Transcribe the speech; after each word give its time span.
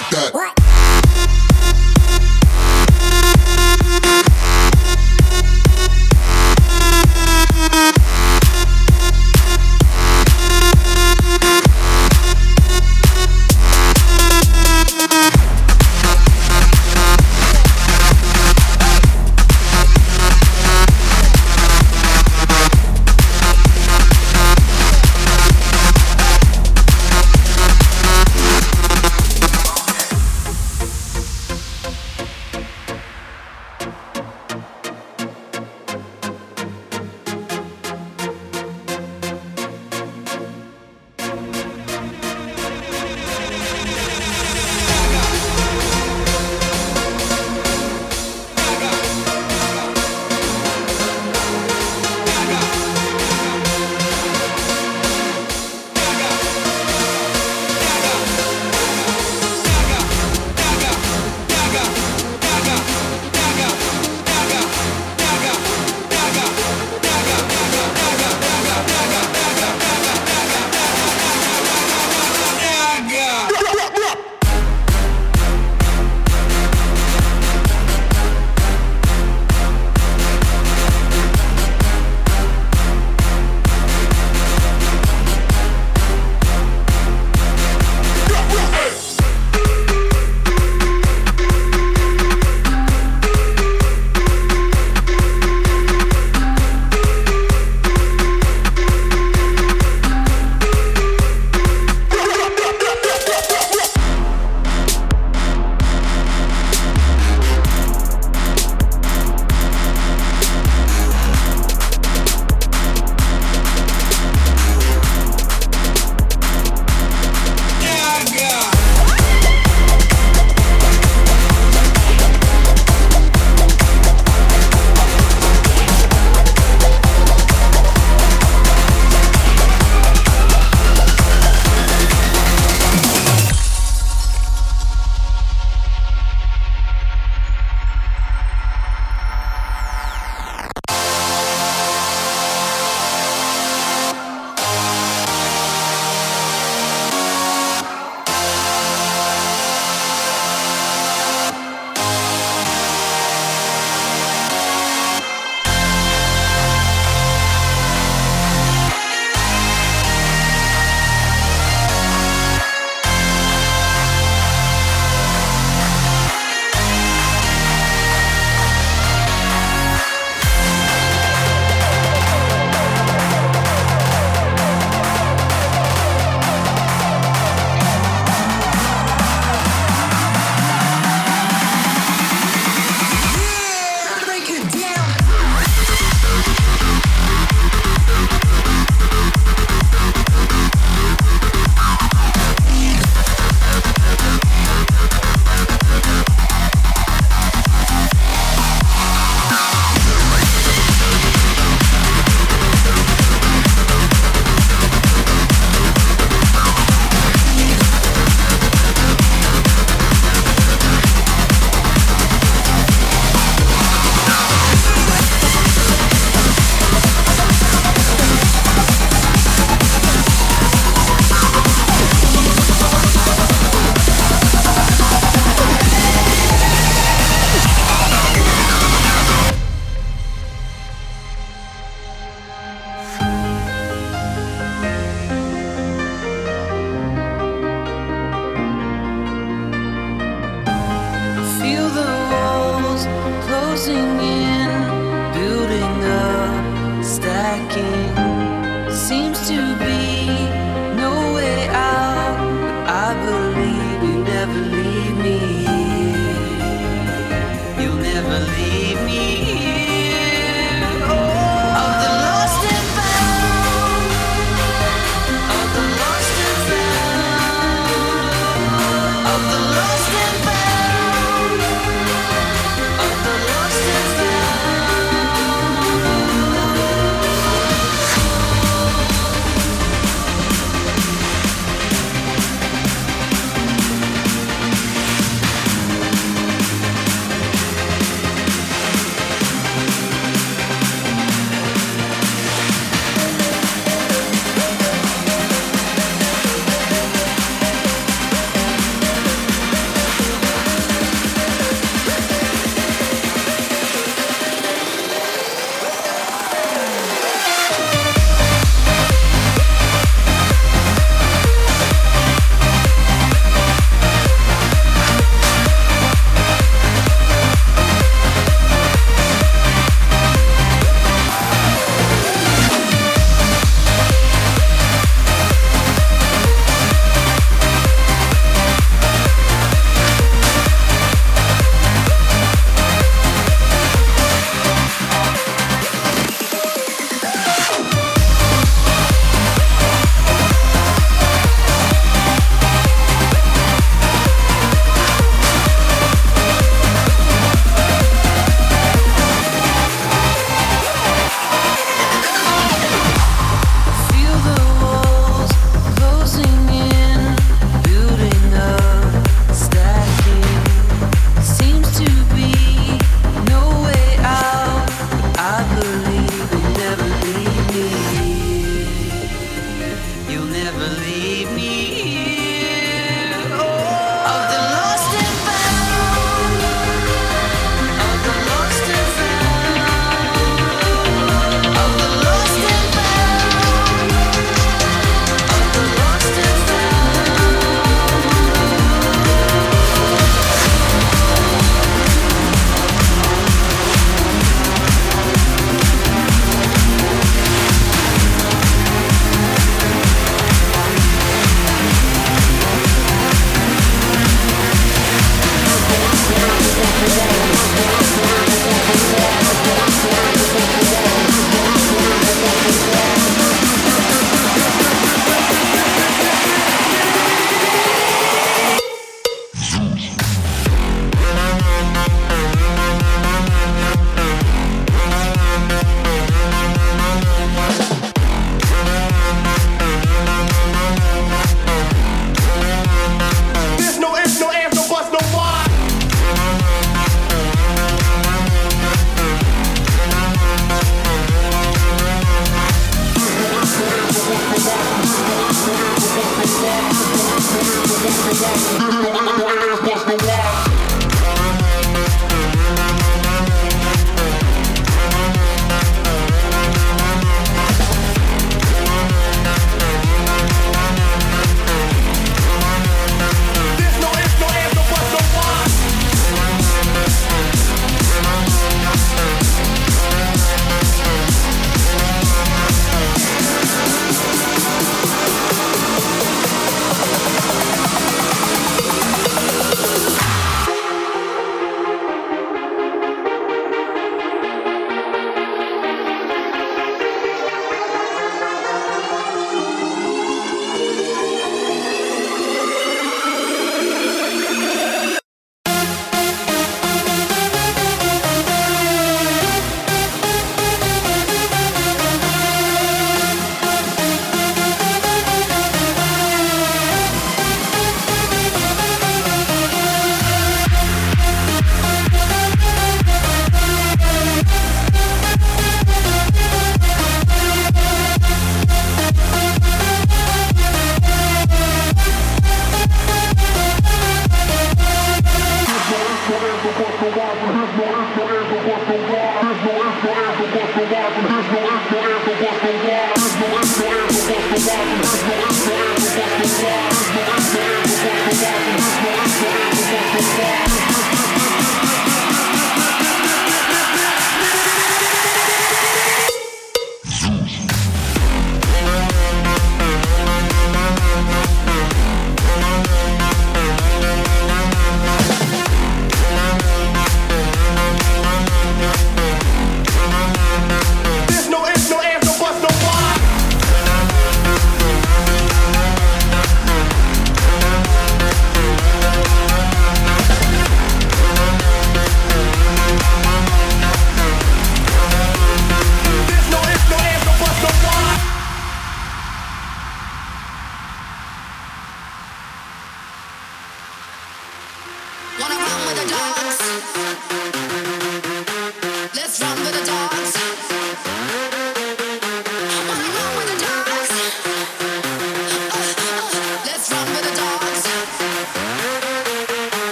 like, 0.00 0.32
drop 0.32 0.58
it 0.58 0.67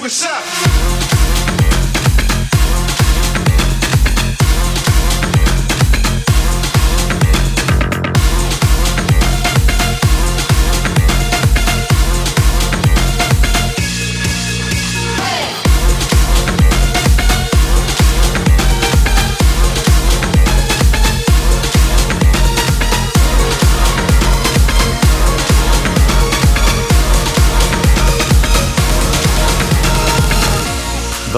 What's 0.00 0.24
up. 0.24 0.71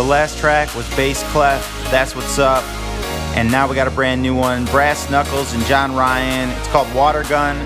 Last 0.05 0.39
track 0.39 0.75
was 0.77 0.89
Bass 0.97 1.23
Kleph, 1.33 1.67
That's 1.91 2.15
What's 2.15 2.39
Up. 2.39 2.63
And 3.37 3.51
now 3.51 3.67
we 3.67 3.75
got 3.75 3.89
a 3.89 3.91
brand 3.91 4.23
new 4.23 4.35
one 4.35 4.67
Brass 4.67 5.11
Knuckles 5.11 5.55
and 5.55 5.65
John 5.65 5.95
Ryan. 5.95 6.51
It's 6.51 6.69
called 6.69 6.93
Water 6.95 7.25
Gun. 7.25 7.57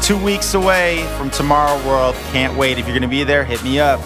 two 0.00 0.16
weeks 0.22 0.54
away 0.54 1.04
from 1.18 1.28
Tomorrow 1.30 1.84
World. 1.84 2.14
Can't 2.30 2.56
wait. 2.56 2.78
If 2.78 2.86
you're 2.86 2.94
going 2.94 3.02
to 3.02 3.08
be 3.08 3.24
there, 3.24 3.44
hit 3.44 3.62
me 3.64 3.80
up. 3.80 4.00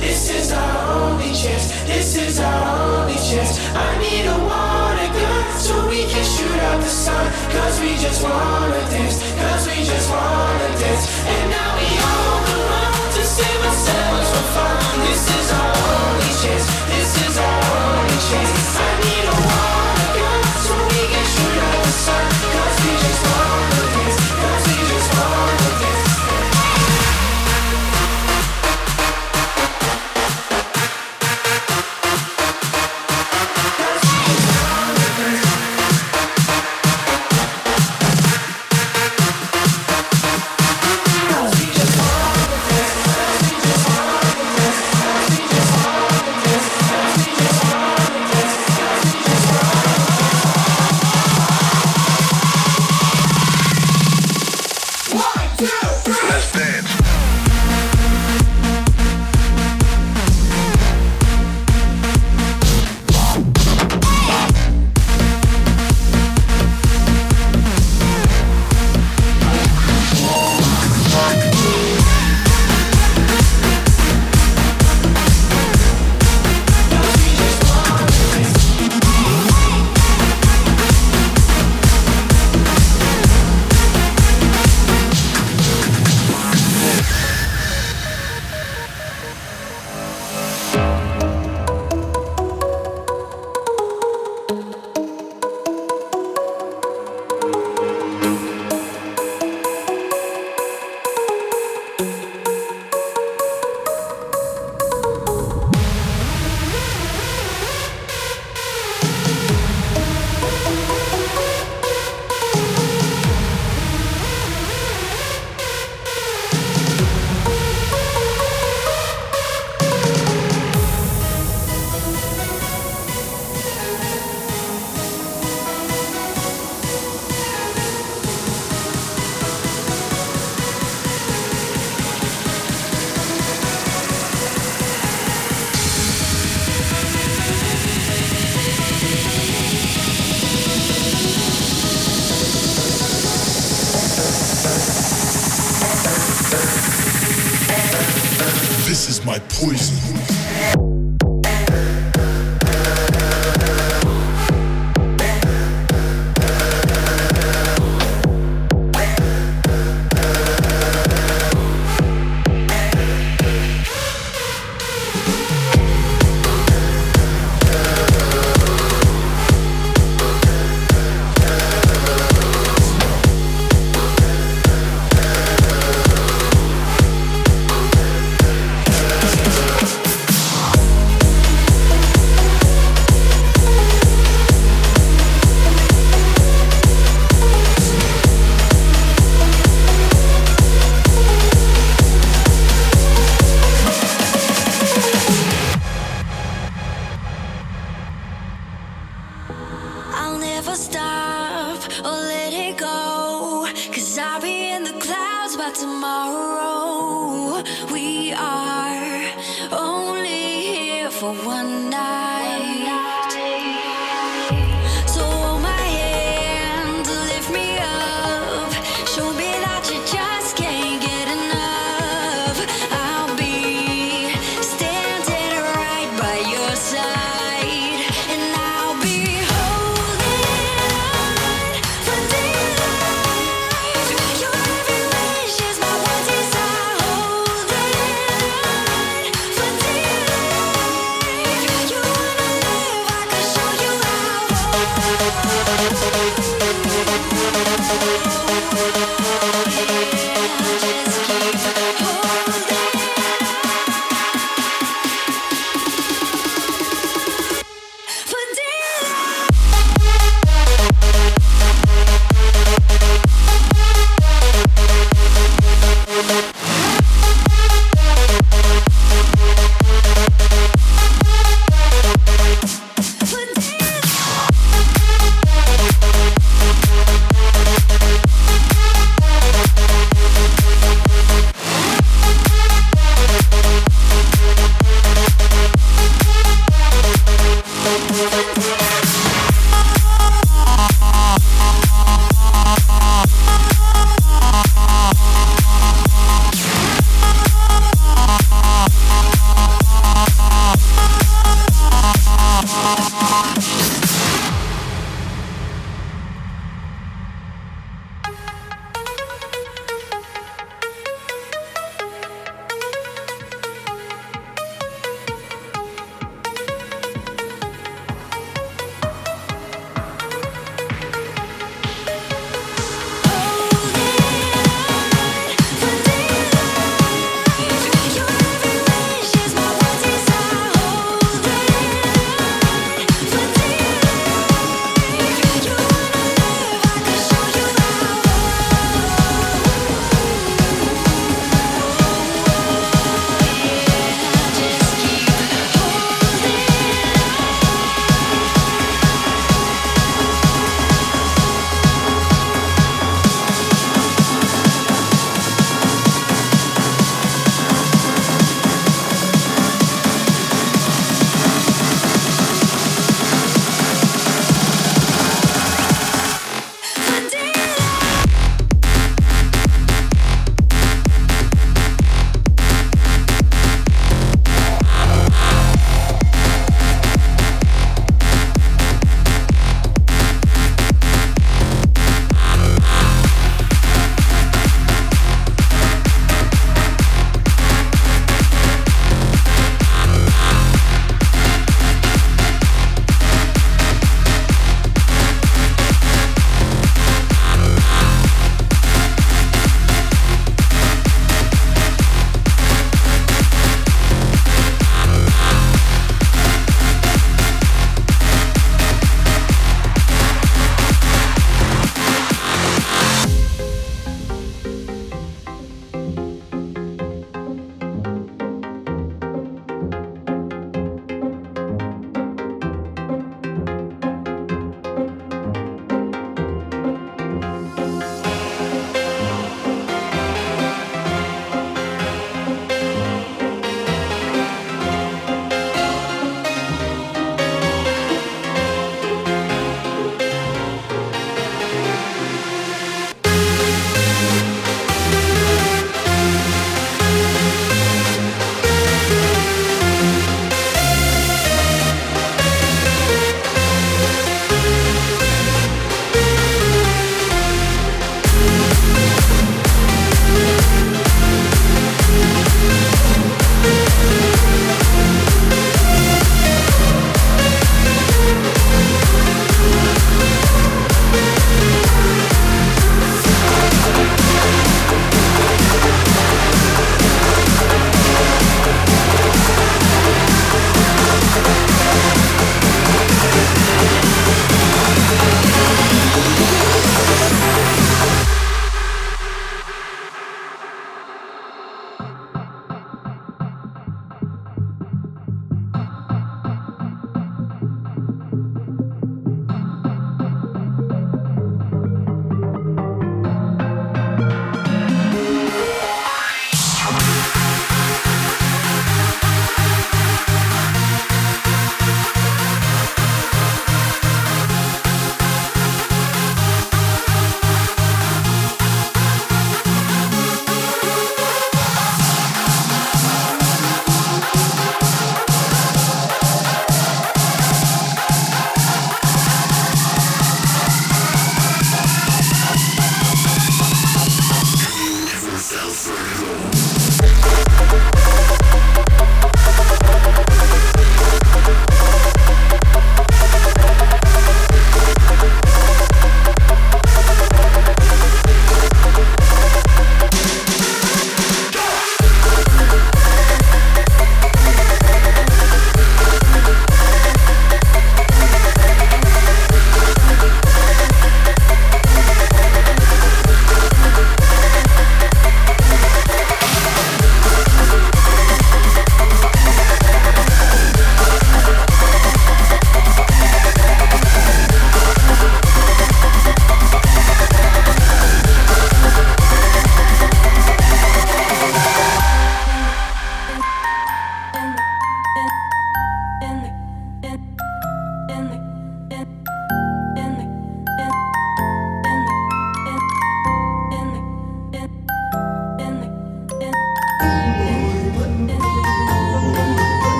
This 0.00 0.30
is 0.30 0.52
our 0.52 1.02
only 1.02 1.32
chance. 1.32 1.72
This 1.86 2.16
is 2.16 2.40
our 2.40 3.00
only 3.00 3.14
chance. 3.14 3.58
I 3.74 3.98
need 3.98 4.26
a 4.26 4.38
water 4.44 5.08
gun 5.18 5.58
so 5.58 5.88
we 5.88 6.04
can 6.04 6.24
shoot 6.24 6.60
out 6.60 6.80
the 6.80 6.88
sun. 6.88 7.32
Cause 7.52 7.80
we 7.80 7.96
just 7.96 8.22
wanna 8.22 8.80
dance. 8.90 9.22
Cause 9.34 9.66
we 9.66 9.84
just 9.84 10.10
wanna 10.10 10.68
dance. 10.78 11.26
And 11.26 11.55
This 15.04 15.28
is 15.28 15.52
our 15.52 15.76
only 15.76 16.32
chance. 16.40 16.66
This 16.88 17.28
is 17.28 17.38
our 17.38 17.62
only 17.74 18.18
chance. 18.28 19.15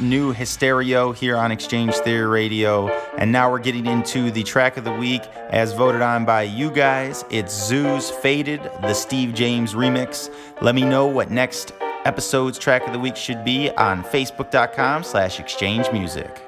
New 0.00 0.32
Hystereo 0.32 1.14
here 1.14 1.36
on 1.36 1.52
X-Change 1.52 1.94
Theory 1.96 2.26
Radio. 2.26 2.88
And 3.18 3.32
now 3.32 3.50
we're 3.50 3.58
getting 3.58 3.86
into 3.86 4.30
the 4.30 4.42
track 4.42 4.76
of 4.76 4.84
the 4.84 4.92
week 4.92 5.22
as 5.50 5.72
voted 5.72 6.02
on 6.02 6.24
by 6.24 6.42
you 6.42 6.70
guys. 6.70 7.24
It's 7.30 7.70
ZHU's 7.70 8.10
Faded, 8.10 8.62
the 8.80 8.94
Steve 8.94 9.34
James 9.34 9.74
remix. 9.74 10.32
Let 10.60 10.74
me 10.74 10.82
know 10.82 11.06
what 11.06 11.30
next 11.30 11.72
episode's 12.04 12.58
track 12.58 12.86
of 12.86 12.92
the 12.92 12.98
week 12.98 13.16
should 13.16 13.44
be 13.44 13.70
on 13.72 14.02
facebook.com 14.04 15.04
slash 15.04 15.40
exchange 15.40 15.90
music. 15.92 16.47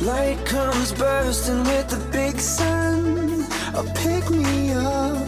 Light 0.00 0.38
comes 0.46 0.92
bursting 0.92 1.64
with 1.64 1.88
the 1.88 1.98
big 2.12 2.38
sun. 2.38 3.44
Oh, 3.74 3.84
pick 3.96 4.30
me 4.30 4.70
up 4.70 5.26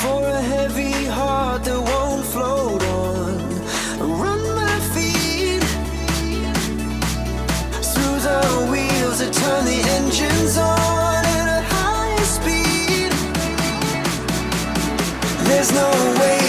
for 0.00 0.24
a 0.24 0.40
heavy 0.40 1.04
heart 1.04 1.64
that 1.64 1.78
won't 1.78 2.24
float 2.24 2.82
on. 2.82 3.38
Run 4.20 4.40
my 4.56 4.78
feet 4.94 5.62
through 7.92 8.18
the 8.28 8.68
wheels 8.72 9.18
that 9.18 9.32
turn 9.34 9.64
the 9.66 9.82
engines 9.98 10.56
on 10.56 11.24
at 11.26 11.48
a 11.58 11.62
high 11.74 12.22
speed. 12.24 13.12
There's 15.46 15.72
no 15.72 15.90
way. 16.20 16.41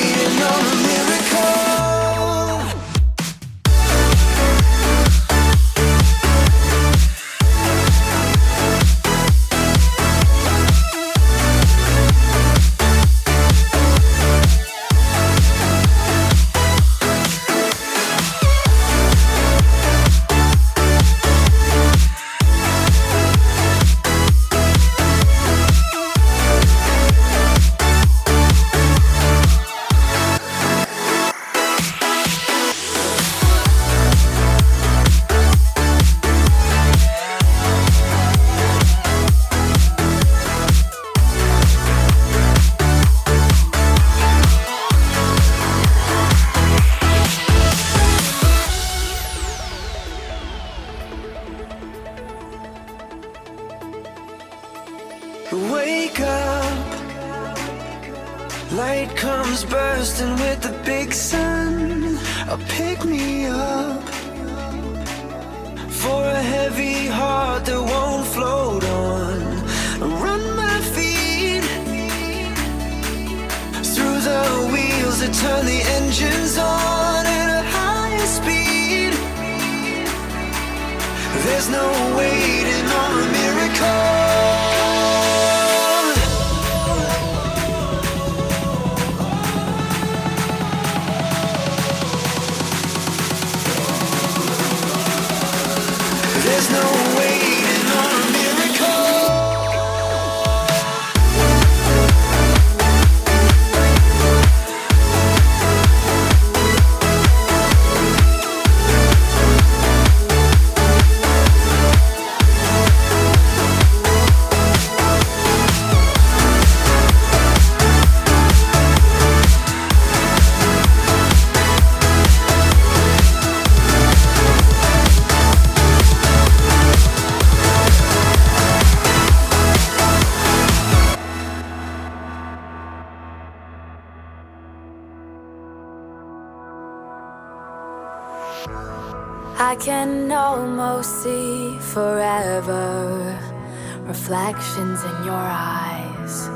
Reflections 144.06 145.04
in 145.04 145.24
your 145.26 145.34
eyes. 145.34 146.50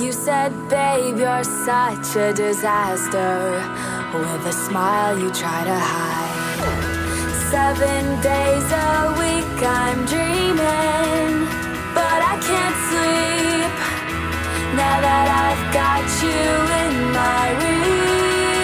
You 0.00 0.12
said, 0.12 0.52
babe, 0.68 1.18
you're 1.18 1.44
such 1.44 2.16
a 2.16 2.32
disaster. 2.34 3.62
With 4.12 4.46
a 4.46 4.52
smile, 4.52 5.18
you 5.18 5.30
try 5.30 5.64
to 5.64 5.78
hide. 5.78 6.26
Seven 7.50 8.20
days 8.20 8.70
a 8.72 9.14
week, 9.20 9.62
I'm 9.62 10.04
dreaming, 10.04 11.46
but 11.94 12.20
I 12.32 12.36
can't 12.48 12.78
sleep. 12.88 13.74
Now 14.76 15.00
that 15.06 15.28
I've 15.44 15.64
got 15.72 16.04
you 16.22 16.44
in 16.82 16.94
my 17.16 17.44
reach, 17.64 18.56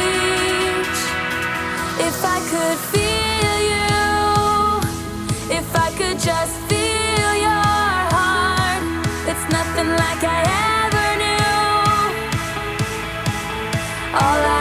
if 2.09 2.18
I 2.24 2.38
could 2.53 2.78
feel 2.93 3.59
you, 3.72 5.57
if 5.59 5.68
I 5.74 5.90
could 5.97 6.18
just 6.18 6.61
like 9.89 10.22
I 10.24 10.41
ever 10.85 11.09
knew. 11.22 12.22
All 14.14 14.43
I 14.47 14.51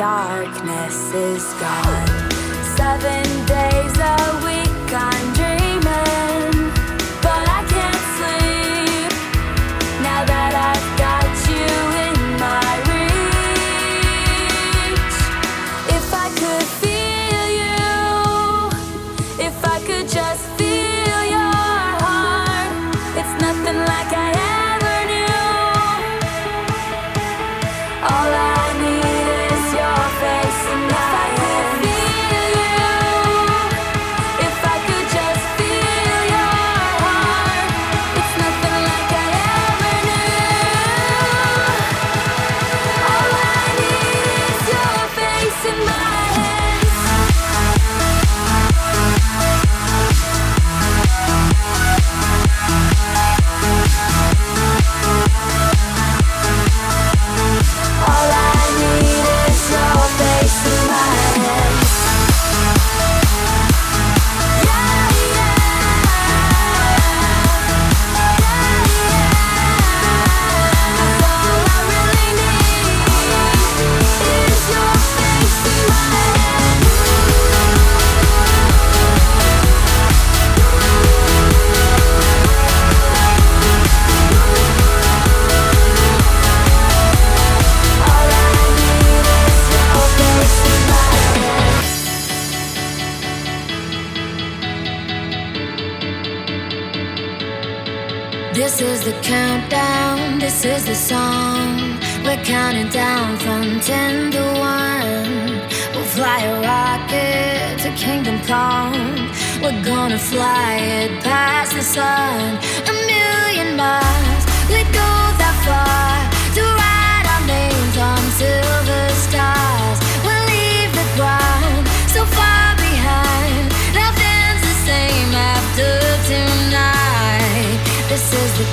darkness 0.00 1.12
is 1.12 1.44
gone. 1.60 2.30
Seven 2.74 3.29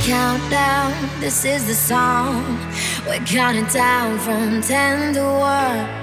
countdown, 0.08 0.93
this 1.20 1.43
is 1.43 1.68
the 1.68 1.74
song. 1.74 2.41
We're 3.05 3.20
counting 3.26 3.66
down 3.66 4.18
from 4.20 4.62
10 4.62 5.16
to 5.16 5.22
1 5.22 5.97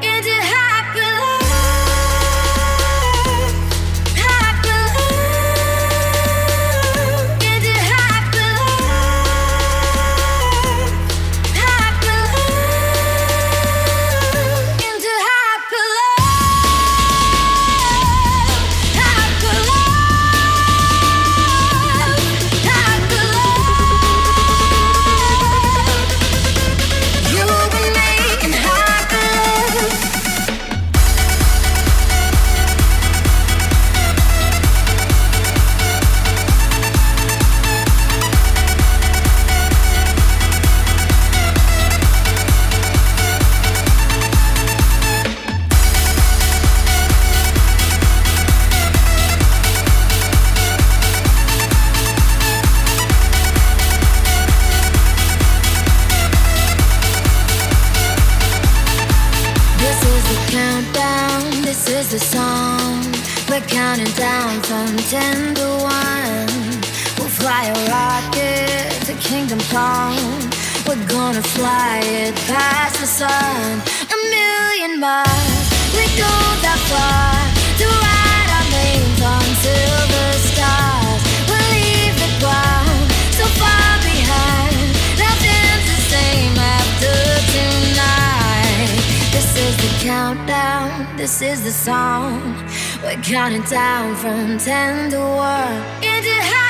this 91.25 91.41
is 91.41 91.63
the 91.63 91.73
song. 91.73 92.55
We're 93.03 93.17
counting 93.23 93.63
down 93.63 94.15
from 94.15 94.59
10 94.59 95.13
to 95.13 95.21
1 95.21 96.05
into 96.05 96.64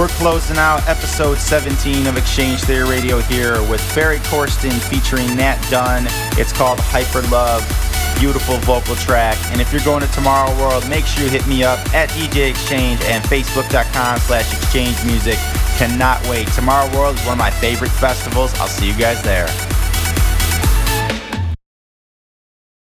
We're 0.00 0.08
closing 0.08 0.56
out 0.56 0.88
episode 0.88 1.36
17 1.36 2.06
of 2.06 2.16
X-Change 2.16 2.62
Theory 2.62 2.88
Radio 2.88 3.18
here 3.18 3.60
with 3.68 3.82
Ferry 3.92 4.16
Corsten 4.32 4.72
featuring 4.88 5.36
Nat 5.36 5.60
Dunn. 5.70 6.06
It's 6.40 6.54
called 6.54 6.80
Hyper 6.80 7.20
Love. 7.28 7.60
Beautiful 8.18 8.56
vocal 8.60 8.94
track. 8.94 9.36
And 9.52 9.60
if 9.60 9.70
you're 9.74 9.84
going 9.84 10.00
to 10.00 10.10
Tomorrow 10.12 10.58
World, 10.58 10.88
make 10.88 11.04
sure 11.04 11.24
you 11.24 11.28
hit 11.28 11.46
me 11.46 11.64
up 11.64 11.80
at 11.92 12.08
DJ 12.08 12.48
X-Change 12.48 12.98
and 13.02 13.22
Facebook.com 13.24 14.20
slash 14.20 14.50
Exchange 14.54 14.96
Music. 15.04 15.36
Cannot 15.76 16.26
wait. 16.30 16.48
Tomorrow 16.48 16.90
World 16.96 17.16
is 17.16 17.24
one 17.26 17.34
of 17.34 17.38
my 17.38 17.50
favorite 17.50 17.90
festivals. 17.90 18.54
I'll 18.54 18.68
see 18.68 18.90
you 18.90 18.96
guys 18.96 19.20
there. 19.22 19.48